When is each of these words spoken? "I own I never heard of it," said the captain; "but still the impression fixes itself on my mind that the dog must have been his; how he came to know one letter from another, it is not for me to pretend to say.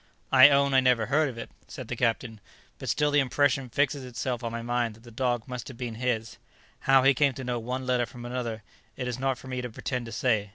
"I 0.31 0.49
own 0.49 0.73
I 0.73 0.79
never 0.79 1.05
heard 1.05 1.29
of 1.29 1.37
it," 1.37 1.51
said 1.67 1.87
the 1.87 1.95
captain; 1.95 2.41
"but 2.79 2.89
still 2.89 3.11
the 3.11 3.19
impression 3.19 3.69
fixes 3.69 4.03
itself 4.03 4.43
on 4.43 4.51
my 4.51 4.63
mind 4.63 4.95
that 4.95 5.03
the 5.03 5.11
dog 5.11 5.47
must 5.47 5.67
have 5.67 5.77
been 5.77 5.93
his; 5.93 6.37
how 6.89 7.03
he 7.03 7.13
came 7.13 7.33
to 7.33 7.43
know 7.43 7.59
one 7.59 7.85
letter 7.85 8.07
from 8.07 8.25
another, 8.25 8.63
it 8.97 9.07
is 9.07 9.19
not 9.19 9.37
for 9.37 9.47
me 9.47 9.61
to 9.61 9.69
pretend 9.69 10.07
to 10.07 10.11
say. 10.11 10.49